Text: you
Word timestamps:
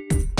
you 0.00 0.33